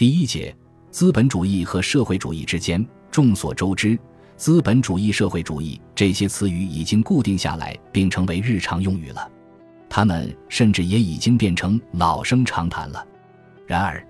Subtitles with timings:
[0.00, 0.56] 第一节，
[0.90, 2.82] 资本主义和社会主义之间。
[3.10, 3.98] 众所周知，
[4.34, 9.30] 资本主义、社会主义这些词语已经固定下来，并成为日常用语了。
[9.90, 13.06] 他们甚至也已经变成老生常谈了。
[13.66, 14.02] 然而，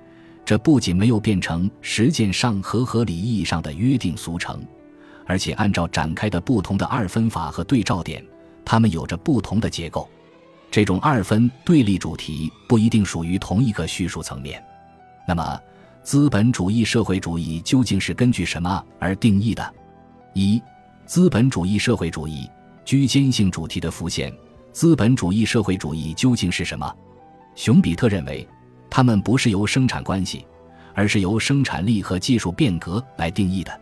[0.44, 4.64] 这不仅没有变成实践上和合理意义上的约定俗成，
[5.26, 8.24] 而且按照展开的不同的二分法和对照点，
[8.64, 10.08] 它们有着不同的结构。
[10.70, 14.64] 这种二分对立主题不一定属于同一个叙述层面。
[15.26, 15.60] 那么，
[16.02, 19.74] 资本主义、社会主义究竟是根据什么而定义的？
[20.32, 20.60] 一、
[21.04, 22.50] 资本主义、社会主义
[22.86, 24.32] 居间性主题的浮现。
[24.72, 26.90] 资本主义、社会主义究竟是什么？
[27.54, 28.48] 熊彼特认为，
[28.88, 30.46] 它们不是由生产关系，
[30.94, 33.80] 而是由生产力和技术变革来定义的。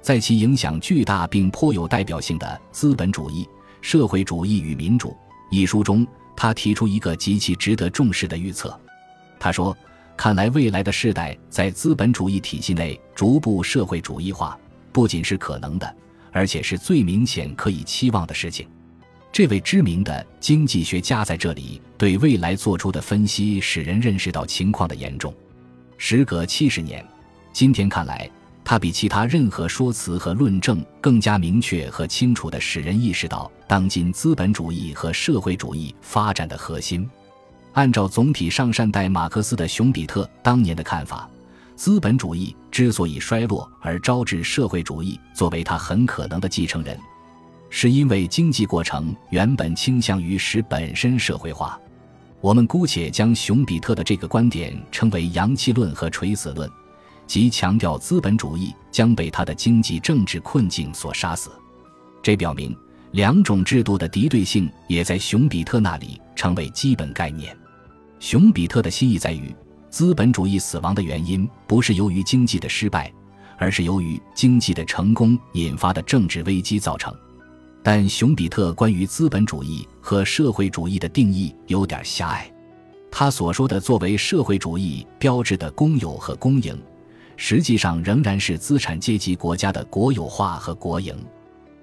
[0.00, 3.48] 在其影响巨大并颇有代表性的《资本主义、
[3.80, 5.10] 社会主义与民主》
[5.50, 6.04] 一书中，
[6.36, 8.78] 他提出一个极其值得重视的预测。
[9.38, 9.74] 他说。
[10.22, 14.56] 看来，未来的世代在资本主义体系内逐步社会主义化，
[14.92, 15.96] 不仅是可能的，
[16.30, 18.68] 而且是最明显可以期望的事情。
[19.32, 25.34] 这位知名的经济学家在这里对未来做出的分析，使人认识到情况的严重。
[25.98, 27.04] 时隔七十年，
[27.52, 28.30] 今天看来，
[28.62, 37.10] 他比其他任何说辞和论证更加明确和清楚地使人意识到当今资本主义和社会主义发展的核心。
[37.74, 41.28] 按照总体上善待马克思的熊彼特当年的看法，
[41.74, 46.98] 资本主义之所以衰落而招致社会主义作为他很可能的继承人，
[47.70, 51.78] 是因为经济过程原本倾向于使本身社会化。
[52.42, 56.68] 我们姑且将熊彼特的这个观点称为“阳气论”和“垂死论”，
[57.26, 61.50] 即强调资本主义将被他的经济政治困境所杀死。
[62.20, 62.76] 这表明
[63.12, 67.56] 两种制度的敌对性也在熊彼特那里成为基本概念。
[68.22, 69.52] 熊彼特的心意在于，
[69.90, 73.12] 资本主义死亡的原因不是由于经济的失败，
[73.58, 77.12] 而是由于经济的成功引发的政治危机造成。
[77.82, 82.48] 但熊彼特关于资本主义和社会主义的定义有点狭隘。
[83.10, 86.80] 他所说的作为社会主义标志的公有和公营，
[87.36, 91.12] 实际上仍然是资产阶级国家的国有化和国营。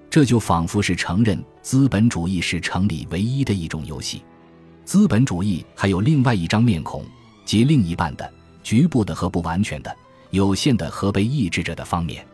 [0.08, 4.22] 这就仿佛是承认资本主义是城里唯一的一种游戏。
[4.90, 7.04] 资本主义还有另外一张面孔，
[7.44, 8.28] 即另一半的、
[8.60, 9.96] 局部的和不完全的、
[10.30, 12.26] 有限的和被抑制着的方面。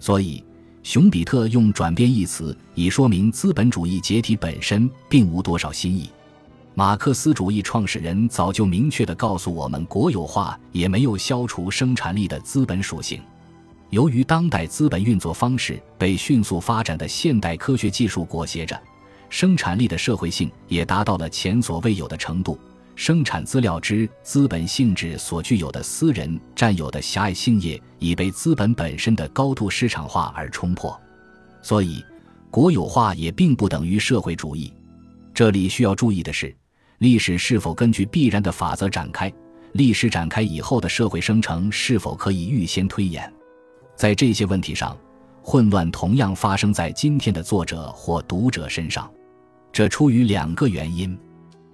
[0.00, 0.42] 所以，
[0.82, 6.10] 熊彼特用“转变”一词，以说明资本主义解体本身并无多少新意。
[6.74, 13.22] 马克思主义创始人早就明确地告诉我们，国有化也没有消除生产力的资本属性。
[13.90, 18.76] 由于当代资本运作方式被迅速发展的现代科学技术裹挟着。
[19.32, 22.60] 生产力的社会性也达到了前所未有的程度，
[22.94, 31.00] 生产资料之资本性质所具有的私人占有的狭隘性业已被资本本身的高度市场化而冲破，
[31.62, 32.04] 所以
[32.50, 34.70] 国有化也并不等于社会主义。
[35.32, 36.54] 这里需要注意的是，
[36.98, 39.32] 历史是否根据必然的法则展开？
[39.72, 43.32] 历史展开以后的社会生成是否可以预先推演？
[43.96, 44.94] 在这些问题上，
[45.42, 49.10] 混乱同样发生在今天的作者或读者身上。
[49.72, 51.18] 这出于两个原因：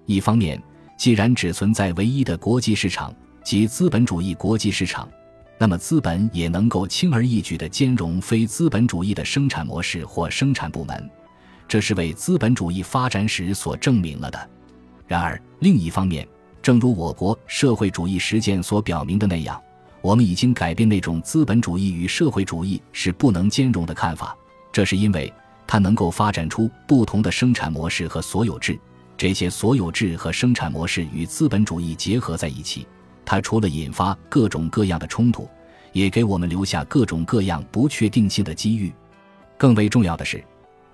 [0.06, 0.62] 一方面，
[0.97, 5.09] 既然只存在唯一的国际市场即资本主义国际市场，
[5.59, 11.10] 那么资本也能够轻而易举地兼容非资本主义的生产模式或生产部门，
[11.66, 14.50] 这是为资本主义发展史所证明了的。
[15.08, 16.25] 然而，另一方面，
[16.62, 19.60] 正如我国社会主义实践所表明的那样，
[20.03, 24.37] 我们已经改变那种资本主义与社会主义是不能兼容的看法，
[24.70, 25.32] 这是因为。
[25.68, 28.76] 它能够发展出不同的生产模式和所有制，
[29.18, 32.86] 这些所有制和生产模式与资本主义结合在一起。
[33.22, 35.46] 它除了引发各种各样的冲突，
[35.92, 38.90] 也给我们留下各种各样不确定性的机遇。
[39.58, 40.42] 更为重要的是，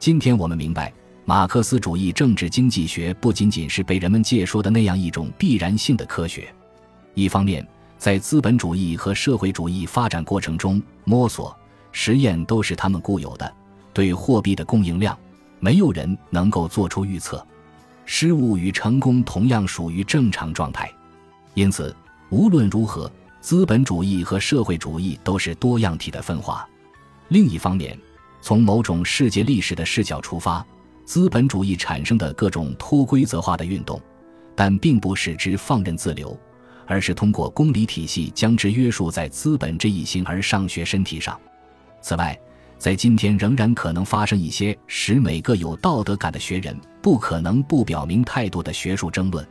[0.00, 0.92] 今天我们明白，
[1.24, 6.52] 马克思主义政治经济学不仅仅是被人们借说的那样一种必然性的科学。
[7.14, 7.64] 一方面，
[7.96, 11.56] 在资本主义和社会主义发展过程中，摸索、
[11.93, 13.54] 实验都是他们固有的。
[13.94, 15.17] 对货币的供应量，
[15.61, 17.44] 没有人能够做出预测。
[18.05, 20.93] 失误与成功同样属于正常状态。
[21.55, 21.94] 因此，
[22.29, 23.11] 无论如何，
[23.41, 26.69] 资本主义和社会主义都是多样体的分化。
[27.29, 27.99] 另一方面，
[28.43, 30.67] 从某种世界历史的视角出发，
[31.06, 33.99] 资本主义产生的各种脱规则化的运动，
[34.55, 36.38] 但并不使之放任自流，
[36.87, 41.40] 而是通过公理体系将之约束在资本这一形而上学身体上。
[42.02, 42.38] 此外，
[42.79, 49.47] 在今天仍然可能发生一些使每个有道德感的学人不可能不表明态度的学术争论，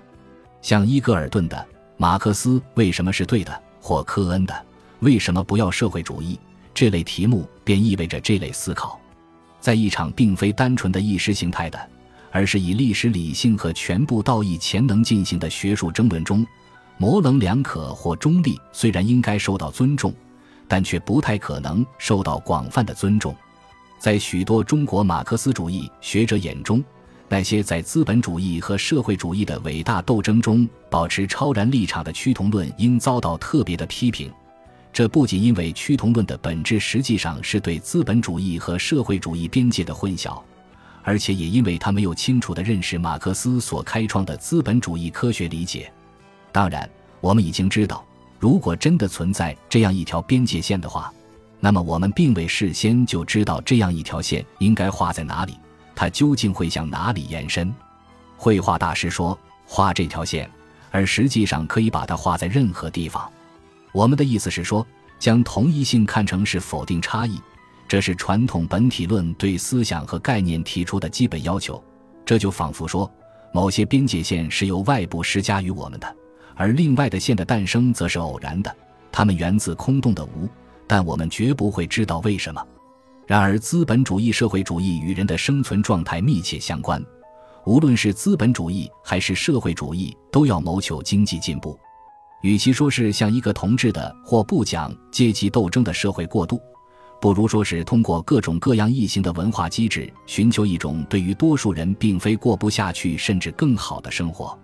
[0.62, 1.68] 像伊格尔顿的
[1.98, 4.66] “马克思为什么是对的”或科恩的
[5.02, 6.40] “为什么不要社会主义”
[6.74, 9.00] 这类题目，便意味着这类思考。
[9.60, 11.90] 在一场并非单纯的意识形态的，
[12.32, 16.46] 而是以历史理性和全部道义潜能进行的学术争论中，
[16.98, 20.14] 模棱两可或中立虽然应该受到尊重，
[20.68, 23.36] 但却不太可能受到广泛的尊重。
[24.00, 26.84] 在许多中国马克思主义学者眼中，
[27.30, 34.32] 那些在资本主义和社会主义的伟大斗争中保持超然立场的趋同论，应遭到特别的批评。
[34.92, 40.40] 这不仅因为趋同论的本质实际上是对资本主义和社会主义边界的混淆，
[41.02, 45.92] 而且也因为他没有清楚地认识马克思所开创的资本主义科学理解。
[46.52, 46.88] 当然，
[47.22, 48.06] 我们已经知道，
[48.44, 51.10] 如果真的存在这样一条边界线的话。
[51.62, 55.58] 那么我们并未事先就知道这样一条线应该画在哪里，
[55.96, 57.74] 它究竟会向哪里延伸？
[58.36, 60.52] 绘画大师说画这条线，
[60.92, 63.32] 而实际上可以把它画在任何地方。
[63.94, 64.86] 我们的意思是说，
[65.18, 67.40] 将同一性看成是否定差异，
[67.88, 71.82] 这是传统本体论对思想和概念提出的基本要求。
[72.26, 73.10] 这就仿佛说，
[73.54, 76.14] 某些边界线是由外部施加于我们的，
[76.56, 78.76] 而另外的线的诞生则是偶然的，
[79.12, 80.48] 它们源自空洞的无。
[80.86, 82.62] 但我们绝不会知道为什么。
[83.26, 87.04] 然而，资本主义、社会主义与人的生存状态密切相关。
[87.66, 91.80] 无论是资本主义还是社会主义，都要谋求经济进步。
[92.42, 96.62] 与其说是向一个同质的或不讲阶级斗争的社会过渡，
[97.22, 104.60] 不如说是通过各种各样异形的文化机制，寻求一种对于多数人并非过不下去，甚至更好的生活。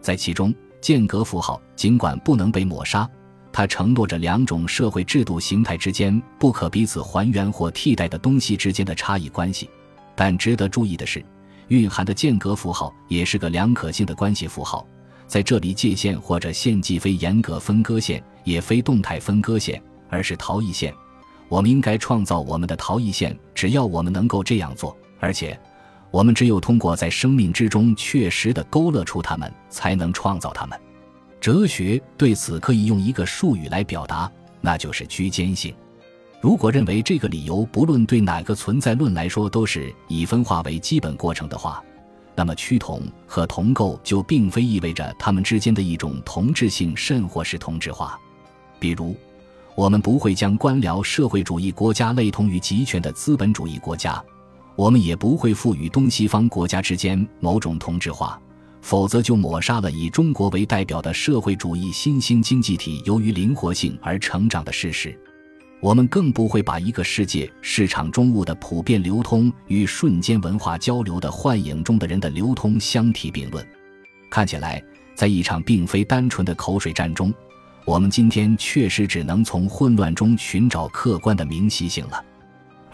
[0.00, 3.08] 在其中，间隔符号尽管不能被抹杀。
[3.52, 9.70] 它承诺着两种社会制度形态之间不可彼此还原或替代的东西之间的差异关系，
[10.14, 11.24] 但值得注意的是，
[11.68, 14.86] 蕴含的间隔符号也是个两可性的关系符号。
[15.26, 20.94] 在这里，界限或者线既非严格分割线，也非动态分割线，而是逃逸线。
[21.48, 25.58] 我们应该创造我们的逃逸线，只要我们能够这样做，而且，
[26.16, 30.80] 我们只有通过在生命之中确实的勾勒出它们，才能创造它们。
[31.42, 34.32] 哲学对此可以用一个术语来表达，
[34.62, 35.74] 那就是居间性。
[36.40, 41.84] 如果认为这个理由不论对哪个存在论来说都是以分化为基本过程的话，
[42.34, 48.18] 那么趋同和同构就并非意味着它们之间的一种同质性，甚或是同质化。
[48.80, 49.14] 比如，
[49.74, 54.24] 我们不会将官僚社会主义国家类同于集权的资本主义国家，
[54.76, 58.40] 我们也不会赋予东西方国家之间某种同质化。
[58.82, 65.18] 否则，就抹杀了以中国为代表的社会主义新兴经济体由于灵活性而成长的事实。
[65.80, 73.66] 我们更不会把一个世界市场中物的普遍流通与瞬间文化交流的幻影中的人的流通相提并论。
[74.30, 74.80] 看起来，
[75.16, 77.34] 在一场并非单纯的口水战中，
[77.84, 82.24] 我们今天确实只能从混乱中寻找客观的明晰性了。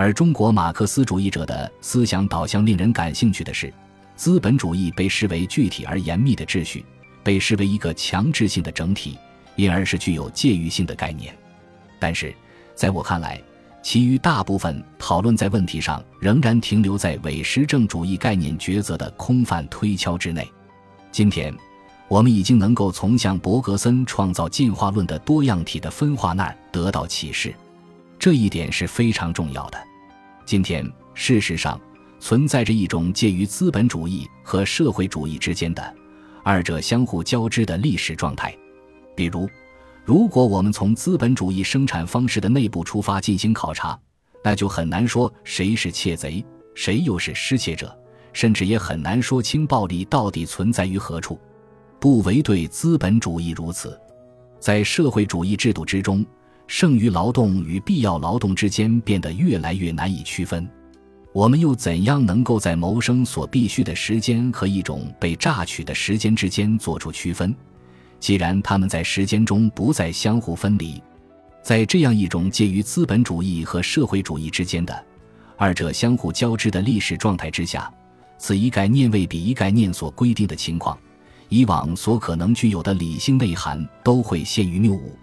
[0.02, 3.72] 而中国马克思主义者的思想导向令人感兴趣的是。
[4.16, 6.84] 资本主义被视为具体而严密的秩序，
[7.22, 9.16] 被视为一个强制性的整体，
[9.54, 11.32] 因而是具有介于性的概念。
[12.00, 12.34] 但是，
[12.74, 13.40] 在我看来，
[13.80, 20.50] 其余大部分讨论在问题上仍然停留在伪实证主义概念抉择的空泛推敲之内。
[21.12, 21.54] 今天，
[22.08, 27.54] 我们已经能够从像伯格森创造进化论的多样体的分化那儿得到启示，
[28.18, 29.78] 这一点是非常重要的。
[30.52, 31.80] 今天，事实上。
[32.20, 35.96] 存在着一种介于资本主义和社会主义之间的
[36.44, 38.54] 二者相互交织的历史状态。
[39.16, 39.48] 比如，
[40.04, 43.98] 如果我们从资本主义生产方式的内部出发进行考察，
[44.44, 46.44] 那就很难说谁是窃贼，
[46.74, 47.98] 谁又是失窃者，
[48.34, 51.40] 甚至也很难说清暴力到底存在于何处。
[51.98, 53.98] 不唯对资本主义如此，
[54.60, 56.22] 在社会主义制度之中，
[56.74, 60.66] 剩余劳动与必要劳动之间变得越来越难以区分。
[61.34, 67.54] 我们又怎样能够在谋生所必需的时间和一种被榨取的时间之间做出区分？
[68.18, 70.98] 既然他们在时间中不再相互分离，
[71.62, 75.04] 在这样一种介于资本主义和社会主义之间的
[75.58, 77.92] 二者相互交织的历史状态之下，
[78.38, 80.98] 此一概念为比一概念所规定的情况，
[81.50, 85.14] 以往所可能具有的理性内涵都会陷于谬误，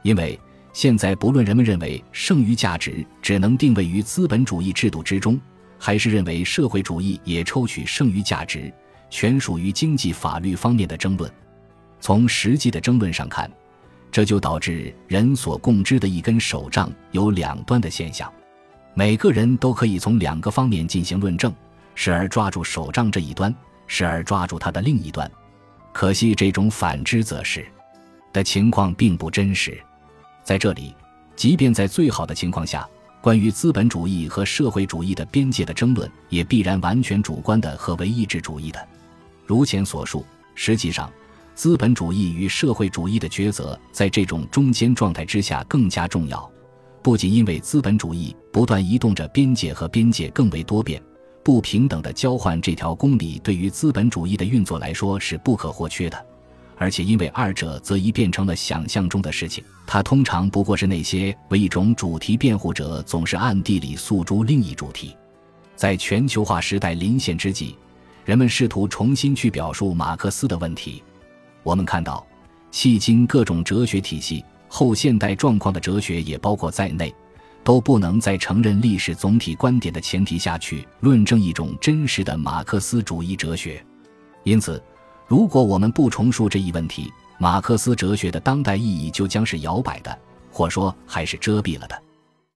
[0.00, 0.40] 因为。
[0.76, 5.40] 现在，不论人们认为剩余价值只能定位于资本主义制度之中，
[5.78, 8.70] 还是认为社会主义也抽取剩余价值，
[9.08, 11.32] 全属于经济法律方面的争论。
[11.98, 13.50] 从实际的争论上看，
[14.12, 18.30] 这就导致人所共知的一根手杖有两端的现象。
[18.92, 21.50] 每个人都可以从两个方面进行论证：
[21.94, 23.50] 时而抓住手杖这一端，
[23.86, 25.30] 时而抓住它的另一端。
[25.94, 27.64] 可惜，这种反之则是。
[28.30, 29.82] 的情况并不真实。
[30.46, 30.94] 在这里，
[31.34, 32.88] 即便在最好的情况下，
[33.20, 38.78] 关于资本主义和社会主义的边界的争论，也必然完全主观的和唯意志主义的。
[39.44, 40.24] 如前所述，
[40.54, 41.12] 实际上，
[41.56, 46.48] 资本主义与社会主义的抉择，在这种中间状态之下更加重要。
[47.02, 51.02] 不仅因为资本主义不断移动着边界和边界更为多变、
[51.42, 56.26] 不平等的交换这条公理，对于资本主义的运作来说是不可或缺的。
[56.78, 65.16] 而且，因为二者则已变成了想象中的事情，它通常不过是那些为一种主题辩护者总是暗地里诉诸另一主题。
[65.74, 67.76] 在全球化时代临现之际，
[68.26, 71.02] 人们试图重新去表述马克思的问题。
[71.62, 72.26] 我们看到，
[72.70, 77.14] 迄今各种哲学体系、后现代状况的哲学也包括在内，
[77.64, 83.82] 都不能在承认历史总体观点的前提下去论证一种真实的马克思主义哲学。
[84.44, 84.82] 因此。
[85.26, 90.18] 如果我们不重述这一问题，马克思哲学的当代意义就将是摇摆的，
[90.52, 92.02] 或说还是遮蔽了的。